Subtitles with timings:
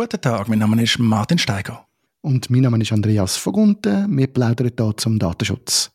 [0.00, 1.84] Guten Tag, mein Name ist Martin Steiger.
[2.20, 4.16] Und mein Name ist Andreas Vogunten.
[4.16, 5.90] Wir plaudern hier zum Datenschutz.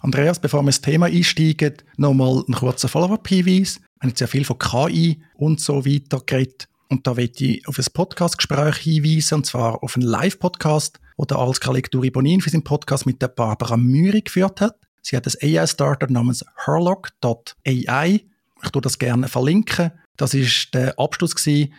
[0.00, 3.80] Andreas, bevor wir ins Thema einsteigen, nochmal einen kurzen Follow-up-Hinweis.
[3.80, 6.68] Wir haben jetzt ja viel von KI und so weiter geredet.
[6.88, 11.36] Und da möchte ich auf ein Podcast-Gespräch hinweisen, und zwar auf einen Live-Podcast, wo der
[11.36, 14.78] Alskar Lekturi Bonin für seinen Podcast mit der Barbara Müri geführt hat.
[15.02, 18.24] Sie hat ein AI-Startup namens Herlock.ai.
[18.62, 19.92] Ich tue das gerne verlinken.
[20.16, 21.34] Das ist der Abschluss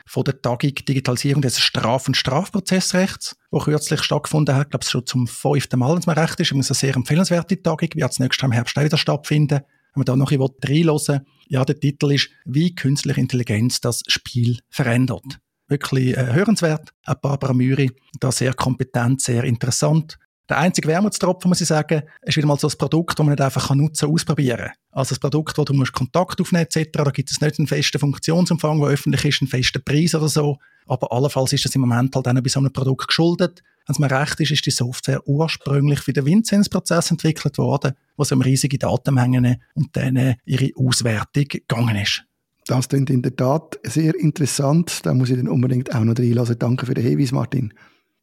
[0.06, 4.68] von der Tagung Digitalisierung des Straf- und Strafprozessrechts, wo kürzlich stattgefunden hat.
[4.68, 6.52] Ich glaube, es schon zum fünften Mal, wenn es mir recht ist.
[6.52, 7.90] Es eine sehr empfehlenswerte Tagung.
[7.94, 9.62] Wird es nächstes Jahr im Herbst wieder stattfinden.
[9.94, 14.02] Wenn man da noch ein bisschen reinhören ja, der Titel ist «Wie künstliche Intelligenz das
[14.08, 15.40] Spiel verändert».
[15.68, 16.92] Wirklich äh, hörenswert.
[17.06, 20.18] Auch Barbara Müri, da sehr kompetent, sehr interessant.
[20.48, 23.42] Der einzige Wermutstropfen, muss ich sagen, ist wieder mal so ein Produkt, das man nicht
[23.42, 24.70] einfach nutzen kann, ausprobieren.
[24.92, 28.00] Also ein Produkt, wo du musst Kontakt aufnehmen etc., da gibt es nicht einen festen
[28.00, 30.60] Funktionsumfang, der öffentlich ist, einen festen Preis oder so.
[30.86, 33.64] Aber allenfalls ist das im Moment halt auch bei so einem Produkt geschuldet.
[33.88, 38.24] Wenn es mir recht ist, ist die Software ursprünglich für den Vinzenz-Prozess entwickelt worden, wo
[38.24, 42.24] es um riesige Datenmengen und dann ihre Auswertung gegangen ist.
[42.68, 45.06] Das klingt in der Tat sehr interessant.
[45.06, 46.58] Da muss ich dann unbedingt auch noch reinlassen.
[46.58, 47.74] Danke für den Hinweis, Martin.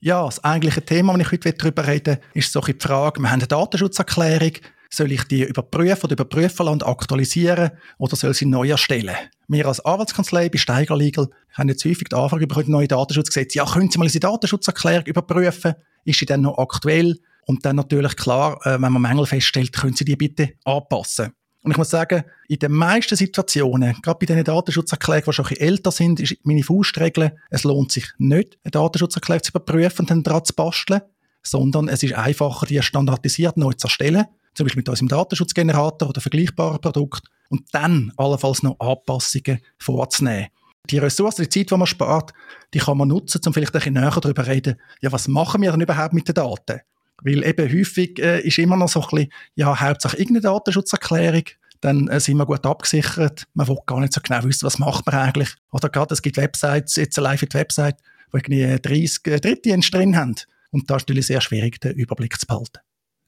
[0.05, 3.31] Ja, das eigentliche Thema, das ich heute darüber reden will, ist so die Frage, wir
[3.31, 4.51] haben eine Datenschutzerklärung,
[4.91, 9.15] soll ich die überprüfen oder überprüfen und aktualisieren oder soll sie neu erstellen?
[9.47, 13.59] Wir als Arbeitskanzlei bei Steiger Legal haben jetzt häufig die Anfrage über neue Datenschutzgesetze.
[13.59, 15.75] Ja, können Sie mal unsere Datenschutzerklärung überprüfen?
[16.05, 17.21] Ist sie denn noch aktuell?
[17.47, 21.33] Und dann natürlich klar, äh, wenn man Mängel feststellt, können Sie die bitte anpassen.
[21.63, 25.49] Und ich muss sagen, in den meisten Situationen, gerade bei diesen Datenschutzerklärungen, die schon ein
[25.51, 30.11] bisschen älter sind, ist meine Faustregel, es lohnt sich nicht, eine Datenschutzerklärung zu überprüfen und
[30.11, 31.03] dann dran zu basteln,
[31.43, 36.21] sondern es ist einfacher, die standardisiert neu zu erstellen, zum Beispiel mit unserem Datenschutzgenerator oder
[36.21, 40.49] vergleichbaren Produkt, und dann allenfalls noch Anpassungen vorzunehmen.
[40.91, 42.33] Die Ressourcen, die Zeit, die man spart,
[42.73, 45.61] die kann man nutzen, um vielleicht ein bisschen näher darüber zu reden, ja, was machen
[45.61, 46.81] wir denn überhaupt mit den Daten?
[47.25, 51.45] Weil eben häufig äh, ist immer noch so ein bisschen, ja, Hauptsache irgendeine Datenschutzerklärung,
[51.81, 53.45] dann äh, sind wir gut abgesichert.
[53.55, 55.55] Man will gar nicht so genau wissen, was macht man eigentlich.
[55.73, 57.97] Oder gerade, es gibt Websites, jetzt eine live Website,
[58.31, 60.35] wo irgendwie 30 äh, Drittdienste drin haben.
[60.71, 62.79] Und da ist natürlich sehr schwierig, den Überblick zu behalten.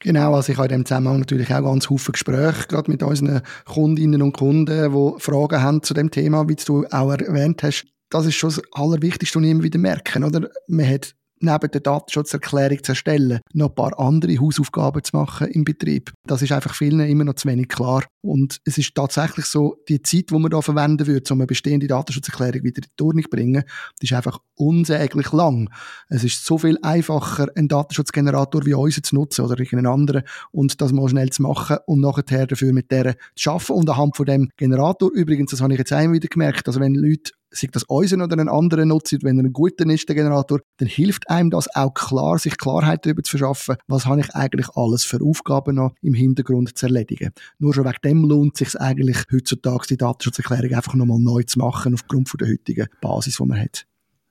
[0.01, 3.43] Genau, also ich habe in diesem Zusammenhang natürlich auch ganz viele Gespräche, gerade mit unseren
[3.65, 7.87] Kundinnen und Kunden, die Fragen haben zu dem Thema, wie du auch erwähnt hast.
[8.11, 10.49] Das ist schon das Allerwichtigste, was ich immer wieder merke, oder?
[10.69, 15.65] Man hat neben der Datenschutzerklärung zu erstellen, noch ein paar andere Hausaufgaben zu machen im
[15.65, 16.13] Betrieb.
[16.27, 18.05] Das ist einfach vielen immer noch zu wenig klar.
[18.23, 21.87] Und es ist tatsächlich so, die Zeit, die man da verwenden würde, um eine bestehende
[21.87, 23.65] Datenschutzerklärung wieder in die Ordnung zu bringen,
[24.01, 25.71] die ist einfach unsäglich lang.
[26.09, 30.23] Es ist so viel einfacher, einen Datenschutzgenerator wie unseren zu nutzen oder irgendeinen anderen
[30.53, 33.73] und das mal schnell zu machen und nachher dafür mit der zu arbeiten.
[33.73, 36.95] Und anhand von dem Generator, übrigens, das habe ich jetzt einmal wieder gemerkt, also wenn
[36.95, 40.61] Leute sei das unseren oder einen anderen nutzt, wenn er ein guter ist, der Generator,
[40.79, 44.69] dann hilft einem das auch klar, sich Klarheit darüber zu verschaffen, was habe ich eigentlich
[44.75, 47.33] alles für Aufgaben noch im Hintergrund zu erledigen.
[47.59, 51.59] Nur schon wegen dem lohnt es sich eigentlich heutzutage, die Datenschutzerklärung einfach nochmal neu zu
[51.59, 53.87] machen, aufgrund von der heutigen Basis, die man hat.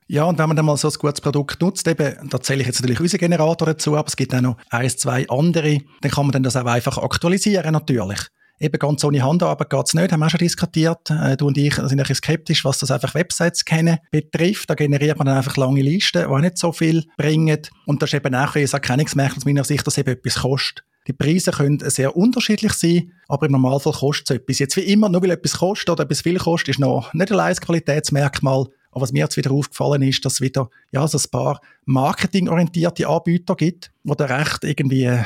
[0.08, 2.68] Ja, und wenn man dann mal so ein gutes Produkt nutzt, eben, da zähle ich
[2.68, 6.26] jetzt natürlich unseren Generator dazu, aber es gibt auch noch eins, zwei andere, dann kann
[6.26, 8.20] man dann das auch einfach aktualisieren natürlich.
[8.60, 11.10] Eben ganz ohne Handarbeit geht es nicht, haben wir auch schon diskutiert.
[11.10, 14.70] Äh, du und ich sind ein bisschen skeptisch, was das einfach Websites kennen betrifft.
[14.70, 17.60] Da generiert man dann einfach lange Listen, die auch nicht so viel bringen.
[17.86, 20.84] Und das ist eben auch ein Erkennungsmerkmal aus meiner Sicht, dass eben etwas kostet.
[21.08, 24.60] Die Preise können sehr unterschiedlich sein, aber im Normalfall kostet es etwas.
[24.60, 27.54] Jetzt wie immer, nur weil etwas kostet oder etwas viel kostet, ist noch nicht allein
[27.54, 28.68] ein Qualitätsmerkmal.
[28.92, 33.08] Aber was mir jetzt wieder aufgefallen ist, dass es wieder ja, so ein paar marketingorientierte
[33.08, 35.20] Anbieter gibt, die da recht irgendwie,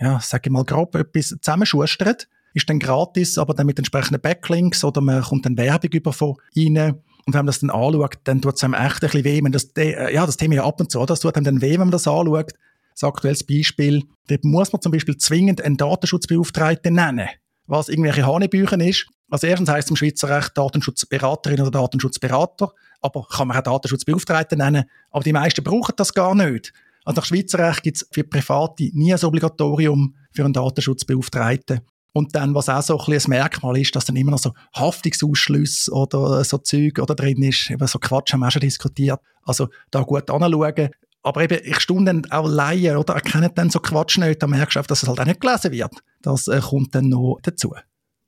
[0.00, 2.16] ja, sag ich mal, grob etwas zusammenschustern
[2.54, 6.36] ist dann gratis, aber dann mit entsprechenden Backlinks oder man kommt dann Werbung über von
[6.54, 7.02] ihnen.
[7.26, 9.42] Und wenn man das dann anschaut, dann tut es einem echt ein bisschen weh.
[9.42, 11.80] Wenn das, ja, das Thema ja ab und zu, das tut einem dann weh, wenn
[11.80, 12.52] man das anschaut.
[12.92, 17.28] Das aktuelles Beispiel, dort muss man zum Beispiel zwingend einen Datenschutzbeauftragten nennen,
[17.66, 19.06] was irgendwelche Hanebüchen ist.
[19.30, 24.58] Also erstens heißt es im Schweizer Recht Datenschutzberaterin oder Datenschutzberater, aber kann man auch Datenschutzbeauftragten
[24.58, 24.84] nennen.
[25.10, 26.72] Aber die meisten brauchen das gar nicht.
[27.04, 31.80] Also nach Schweizer Recht gibt es für Private nie ein Obligatorium für einen Datenschutzbeauftragten.
[32.16, 34.52] Und dann, was auch so ein, bisschen ein Merkmal ist, dass dann immer noch so
[34.76, 37.70] Haftungsausschlüsse oder so Zeug oder drin ist.
[37.70, 39.18] Eben so Quatsch haben wir auch schon diskutiert.
[39.42, 40.90] Also da gut anschauen.
[41.24, 43.14] Aber eben, ich staune dann auch Laien, oder?
[43.14, 44.40] Erkennen dann so Quatsch nicht.
[44.40, 45.92] Da merkst du auch, dass es halt auch nicht gelesen wird.
[46.22, 47.74] Das äh, kommt dann noch dazu.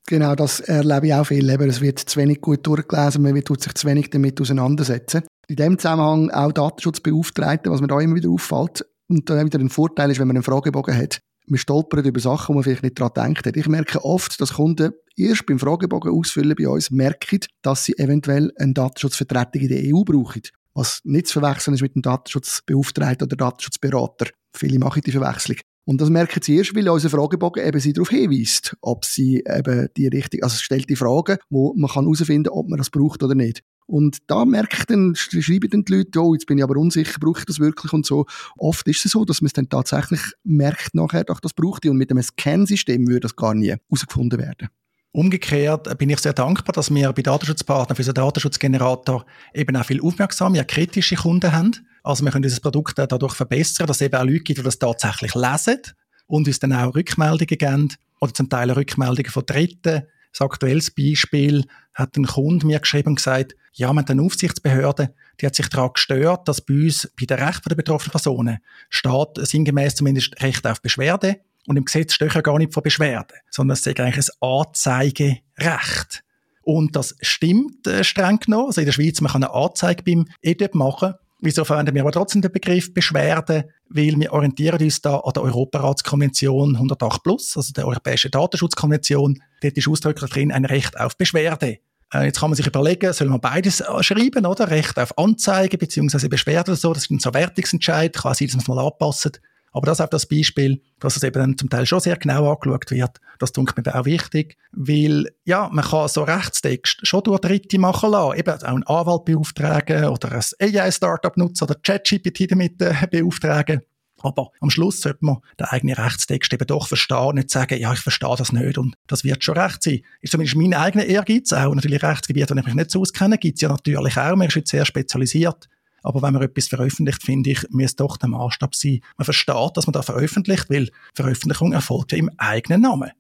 [0.08, 1.48] Genau, das erlebe ich auch viel.
[1.48, 5.22] Eben, es wird zu wenig gut durchgelesen, man tut sich zu wenig damit auseinandersetzen.
[5.46, 8.84] In dem Zusammenhang auch Datenschutzbeauftragte, was mir da immer wieder auffällt.
[9.08, 12.48] Und da wieder ein Vorteil ist, wenn man einen Fragebogen hat man stolpert über Sachen,
[12.48, 13.56] wo man vielleicht nicht daran denkt hat.
[13.56, 18.52] Ich merke oft, dass Kunden erst beim Fragebogen ausfüllen bei uns merken, dass sie eventuell
[18.56, 20.42] eine Datenschutzvertretung in der EU brauchen.
[20.74, 24.26] was nicht zu verwechseln ist mit dem Datenschutzbeauftragten oder Datenschutzberater.
[24.54, 25.56] Viele machen die Verwechslung.
[25.86, 29.88] Und das merken Sie erst, weil unser Fragebogen eben Sie darauf hinweist, ob Sie eben
[29.96, 33.22] die richtige, also es stellt die Fragen, wo man kann herausfinden, ob man das braucht
[33.22, 33.62] oder nicht.
[33.86, 37.40] Und da merke dann, schreiben dann die Leute, oh, jetzt bin ich aber unsicher, brauche
[37.40, 38.26] ich das wirklich und so.
[38.58, 41.90] Oft ist es so, dass man es dann tatsächlich merkt nachher, doch, das braucht ich.
[41.90, 44.68] Und mit einem Scan-System würde das gar nie herausgefunden werden.
[45.12, 49.24] Umgekehrt bin ich sehr dankbar, dass wir bei Datenschutzpartnern für unseren Datenschutzgenerator
[49.54, 51.72] eben auch viel aufmerksame, kritische Kunden haben.
[52.02, 54.78] Also wir können dieses Produkt dadurch verbessern, dass es eben auch Leute gibt, die das
[54.78, 55.80] tatsächlich lesen
[56.26, 60.02] und uns dann auch Rückmeldungen geben oder zum Teil Rückmeldungen von Dritten,
[60.40, 65.46] ein aktuelles Beispiel hat ein Kunde mir geschrieben und gesagt, ja, mit der Aufsichtsbehörde, die
[65.46, 68.58] hat sich daran gestört, dass bei uns bei den Rechten der betroffenen Personen
[68.88, 73.34] steht sinngemäß zumindest Recht auf Beschwerde und im Gesetz steht ja gar nicht von Beschwerde,
[73.50, 76.22] sondern es ist eigentlich ein Anzeigerecht.
[76.62, 78.66] Und das stimmt äh, streng genommen.
[78.66, 82.12] Also in der Schweiz, man kann eine Anzeige beim EDEP machen Wieso verwenden wir aber
[82.12, 83.68] trotzdem den Begriff Beschwerde?
[83.88, 89.42] Weil wir orientieren uns da an der Europaratskonvention 108 plus, also der Europäischen Datenschutzkonvention.
[89.60, 91.78] Dort ist ausdrücklich drin ein Recht auf Beschwerde.
[92.12, 94.70] Äh, jetzt kann man sich überlegen, soll man beides äh, schreiben, oder?
[94.70, 96.28] Recht auf Anzeige bzw.
[96.28, 96.92] Beschwerde oder so.
[96.92, 98.14] Das ist ein so Wertungsentscheid.
[98.14, 99.32] Kann sein, dass man es mal anpassen.
[99.72, 103.20] Aber das auch das Beispiel, dass es eben zum Teil schon sehr genau angeschaut wird.
[103.38, 108.12] Das tut mir auch wichtig, weil, ja, man kann so Rechtstext schon durch Dritte machen
[108.12, 108.38] lassen.
[108.38, 113.82] Eben auch einen Anwalt beauftragen oder ein AI-Startup nutzen oder ChatGPT damit äh, beauftragen.
[114.22, 118.00] Aber am Schluss sollte man den eigenen Rechtstext eben doch verstehen, nicht sagen, ja, ich
[118.00, 120.00] verstehe das nicht und das wird schon recht sein.
[120.20, 123.56] Ist zumindest mein eigener Ehrgeiz, auch natürlich Rechtsgebiete, die ich mich nicht so auskenne, gibt
[123.56, 124.36] es ja natürlich auch.
[124.36, 125.68] Man ist jetzt sehr spezialisiert.
[126.02, 129.00] Aber wenn man etwas veröffentlicht, finde ich, müsste doch der Maßstab sein.
[129.16, 133.10] Man versteht, dass man da veröffentlicht, weil Veröffentlichung erfolgt ja im eigenen Namen.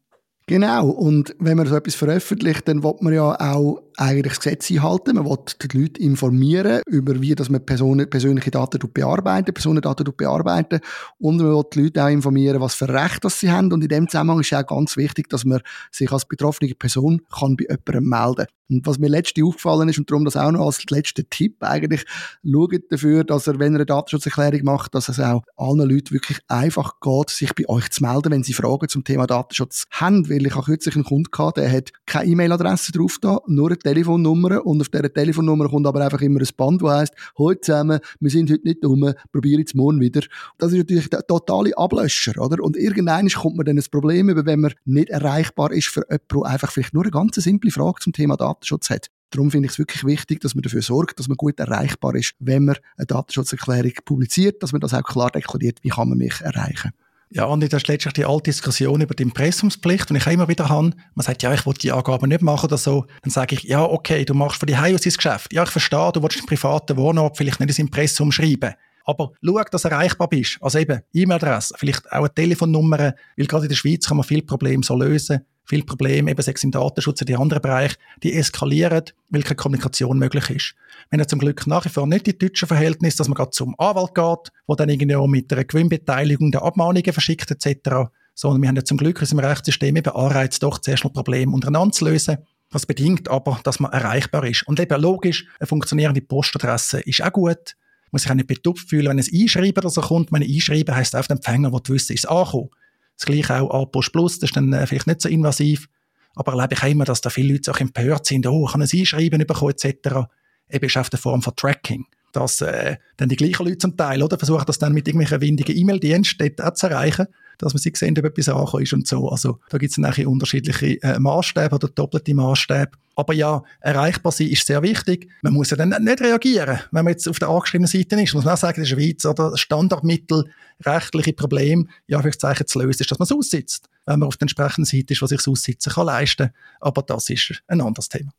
[0.48, 0.90] Genau.
[0.90, 5.16] Und wenn man so etwas veröffentlicht, dann will man ja auch eigentlich das Gesetz einhalten.
[5.16, 10.80] Man will die Leute informieren über wie dass man Personen, persönliche Daten bearbeiten, Personendaten bearbeiten
[11.18, 13.72] und man will die Leute auch informieren, was für Rechte sie haben.
[13.72, 17.56] Und in dem Zusammenhang ist auch ganz wichtig, dass man sich als betroffene Person kann
[17.56, 20.84] bei jemandem melden und was mir letzte aufgefallen ist, und darum das auch noch als
[20.90, 22.04] letzter Tipp eigentlich,
[22.44, 26.38] schaut dafür, dass er, wenn er eine Datenschutzerklärung macht, dass es auch allen Leuten wirklich
[26.48, 30.28] einfach geht, sich bei euch zu melden, wenn sie Fragen zum Thema Datenschutz haben.
[30.36, 33.78] Weil ich habe kürzlich einen Kunden gehabt, der hat keine E-Mail-Adresse drauf da, nur eine
[33.78, 38.00] Telefonnummer und auf dieser Telefonnummer kommt aber einfach immer ein Band, das heisst, heute zusammen,
[38.20, 40.20] wir sind heute nicht dumm, probiere jetzt morgen wieder.
[40.58, 42.62] Das ist natürlich der totale Ablöscher, oder?
[42.62, 46.26] Und irgendwann kommt man dann ein Problem über, wenn man nicht erreichbar ist für jemanden,
[46.34, 49.08] der einfach vielleicht nur eine ganz simple Frage zum Thema Datenschutz hat.
[49.30, 52.34] Darum finde ich es wirklich wichtig, dass man dafür sorgt, dass man gut erreichbar ist,
[52.38, 56.42] wenn man eine Datenschutzerklärung publiziert, dass man das auch klar deklariert, wie kann man mich
[56.42, 56.92] erreichen.
[57.30, 60.10] Ja, und das ist letztlich die alte Diskussion über die Impressumspflicht.
[60.10, 62.78] Und ich immer wieder habe, man sagt, ja, ich will die Angaben nicht machen oder
[62.78, 63.06] so.
[63.22, 65.52] Dann sage ich, ja, okay, du machst für die Haus dein Geschäft.
[65.52, 68.74] Ja, ich verstehe, du willst einen privaten Wohnort vielleicht nicht ins Impressum schreiben.
[69.04, 70.58] Aber schau, dass du erreichbar bist.
[70.60, 74.42] Also eben E-Mail-Adresse, vielleicht auch eine Telefonnummer, weil gerade in der Schweiz kann man viele
[74.42, 75.44] Probleme so lösen.
[75.66, 80.18] Viele Probleme, eben sechs im Datenschutz und die anderen Bereiche, die eskalieren, weil keine Kommunikation
[80.18, 80.74] möglich ist.
[81.10, 83.74] Wir haben zum Glück nach wie vor nicht die deutschen Verhältnisse, dass man gerade zum
[83.78, 88.68] Anwalt geht, wo dann irgendwie auch mit einer Gewinnbeteiligung der Abmahnungen verschickt etc., sondern wir
[88.68, 92.04] haben ja zum Glück in unserem Rechtssystem eben Anreiz, doch zuerst mal Probleme untereinander zu
[92.04, 92.38] lösen.
[92.70, 94.66] Das bedingt aber, dass man erreichbar ist.
[94.66, 97.76] Und eben logisch, eine funktionierende Postadresse ist auch gut
[98.16, 100.32] muss sich auch nicht betupft fühlen, wenn ein Einschreiben oder so kommt.
[100.32, 102.70] Ein Einschreiben heisst auf den Empfänger, du wissen, ist es angekommen.
[103.16, 105.88] Das gleiche auch A-Post Plus, das ist dann äh, vielleicht nicht so invasiv.
[106.34, 108.82] Aber erlebe ich auch immer, dass da viele Leute auch empört sind, oh, ich kann
[108.82, 110.28] ein Einschreiben bekommen, etc.
[110.70, 112.04] Eben ist auf der Form von Tracking.
[112.32, 115.76] Dass äh, dann die gleichen Leute zum Teil, oder, versuchen das dann mit irgendwelchen windigen
[115.76, 117.26] E-Mail-Diensten auch zu erreichen
[117.58, 119.28] dass man sie sehen, ob etwas angekommen ist und so.
[119.28, 122.90] Also da gibt es dann unterschiedliche äh, Maßstäbe oder doppelte Maßstäbe.
[123.16, 125.30] Aber ja, erreichbar sein ist sehr wichtig.
[125.42, 128.34] Man muss ja dann nicht reagieren, wenn man jetzt auf der angeschriebenen Seite ist.
[128.34, 130.44] Muss man auch sagen, in der Schweiz oder Standardmittel,
[130.84, 133.88] rechtliche Probleme, ja, Zeichen zu lösen, ist, dass man es aussitzt.
[134.04, 136.50] Wenn man auf der entsprechenden Seite ist, was sich aussitzen kann leisten.
[136.80, 138.32] Aber das ist ein anderes Thema.